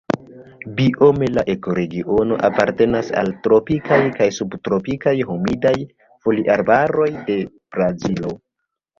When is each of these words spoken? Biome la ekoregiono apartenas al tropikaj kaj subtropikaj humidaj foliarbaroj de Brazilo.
Biome 0.77 1.25
la 1.33 1.41
ekoregiono 1.53 2.37
apartenas 2.47 3.11
al 3.21 3.27
tropikaj 3.47 3.99
kaj 4.15 4.27
subtropikaj 4.37 5.13
humidaj 5.33 5.73
foliarbaroj 6.25 7.07
de 7.29 7.37
Brazilo. 7.77 8.33